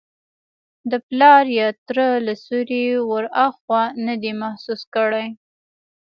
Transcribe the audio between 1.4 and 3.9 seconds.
یا تره له سیوري وراخوا